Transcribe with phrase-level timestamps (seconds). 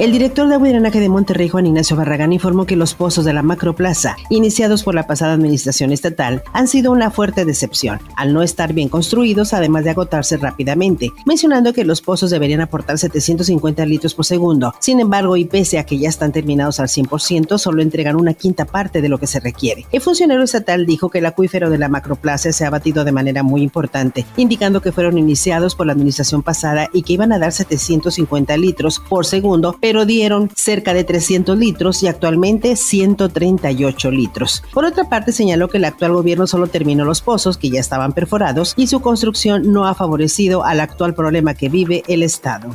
[0.00, 3.26] El director de agua y drenaje de Monterrey, Juan Ignacio Barragán, informó que los pozos
[3.26, 8.32] de la macroplaza, iniciados por la pasada administración estatal, han sido una fuerte decepción, al
[8.32, 13.84] no estar bien construidos, además de agotarse rápidamente, mencionando que los pozos deberían aportar 750
[13.84, 14.74] litros por segundo.
[14.78, 18.64] Sin embargo, y pese a que ya están terminados al 100%, solo entregan una quinta
[18.64, 19.84] parte de lo que se requiere.
[19.92, 23.42] El funcionario estatal dijo que el acuífero de la macroplaza se ha batido de manera
[23.42, 27.52] muy importante, indicando que fueron iniciados por la administración pasada y que iban a dar
[27.52, 34.62] 750 litros por segundo, pero dieron cerca de 300 litros y actualmente 138 litros.
[34.72, 38.12] Por otra parte, señaló que el actual gobierno solo terminó los pozos que ya estaban
[38.12, 42.70] perforados y su construcción no ha favorecido al actual problema que vive el Estado.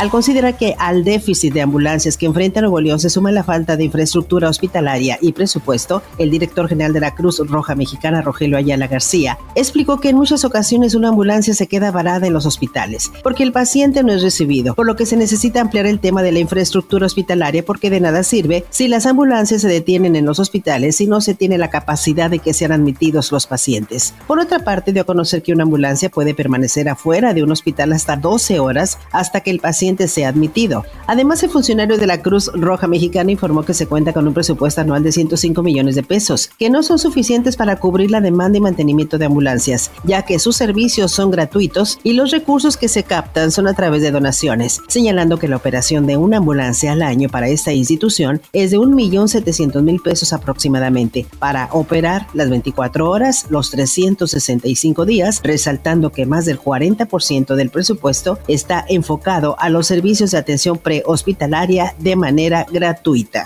[0.00, 3.76] Al considerar que al déficit de ambulancias que enfrenta Nuevo León se suma la falta
[3.76, 8.86] de infraestructura hospitalaria y presupuesto, el director general de la Cruz Roja Mexicana, Rogelio Ayala
[8.86, 13.42] García, explicó que en muchas ocasiones una ambulancia se queda varada en los hospitales porque
[13.42, 16.38] el paciente no es recibido, por lo que se necesita ampliar el tema de la
[16.38, 16.57] infraestructura
[17.02, 21.20] hospitalaria porque de nada sirve si las ambulancias se detienen en los hospitales y no
[21.20, 24.14] se tiene la capacidad de que sean admitidos los pacientes.
[24.26, 27.92] Por otra parte, dio a conocer que una ambulancia puede permanecer afuera de un hospital
[27.92, 30.84] hasta 12 horas hasta que el paciente sea admitido.
[31.06, 34.80] Además, el funcionario de la Cruz Roja Mexicana informó que se cuenta con un presupuesto
[34.80, 38.60] anual de 105 millones de pesos, que no son suficientes para cubrir la demanda y
[38.60, 43.50] mantenimiento de ambulancias, ya que sus servicios son gratuitos y los recursos que se captan
[43.50, 47.48] son a través de donaciones, señalando que la operación de una ambulancia al año para
[47.48, 55.40] esta institución es de 1.700.000 pesos aproximadamente, para operar las 24 horas, los 365 días,
[55.44, 61.94] resaltando que más del 40% del presupuesto está enfocado a los servicios de atención prehospitalaria
[61.98, 63.44] de manera gratuita.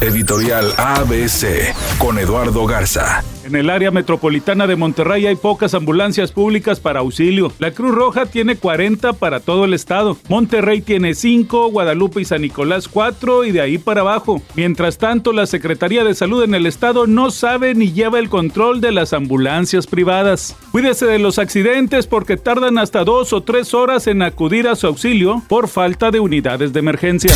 [0.00, 3.22] Editorial ABC con Eduardo Garza.
[3.48, 7.50] En el área metropolitana de Monterrey hay pocas ambulancias públicas para auxilio.
[7.58, 10.18] La Cruz Roja tiene 40 para todo el estado.
[10.28, 14.42] Monterrey tiene 5, Guadalupe y San Nicolás 4 y de ahí para abajo.
[14.54, 18.82] Mientras tanto, la Secretaría de Salud en el estado no sabe ni lleva el control
[18.82, 20.54] de las ambulancias privadas.
[20.70, 24.88] Cuídese de los accidentes porque tardan hasta dos o tres horas en acudir a su
[24.88, 27.32] auxilio por falta de unidades de emergencia.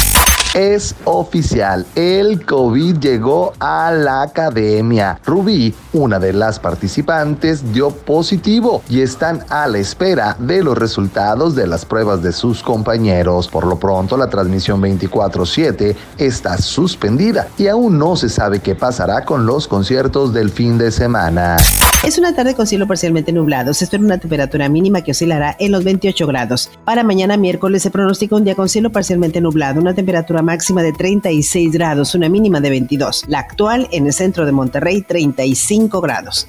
[0.54, 5.18] Es oficial, el COVID llegó a la academia.
[5.24, 5.72] Rubí,
[6.02, 11.66] una de las participantes, dio positivo y están a la espera de los resultados de
[11.66, 13.46] las pruebas de sus compañeros.
[13.48, 19.24] Por lo pronto, la transmisión 24-7 está suspendida y aún no se sabe qué pasará
[19.24, 21.56] con los conciertos del fin de semana.
[22.04, 23.72] Es una tarde con cielo parcialmente nublado.
[23.74, 26.68] Se espera una temperatura mínima que oscilará en los 28 grados.
[26.84, 30.92] Para mañana miércoles se pronostica un día con cielo parcialmente nublado, una temperatura máxima de
[30.92, 33.26] 36 grados, una mínima de 22.
[33.28, 36.48] La actual en el centro de Monterrey, 35 grados.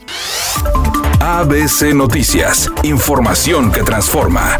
[1.19, 4.57] ABC Noticias, información que transforma.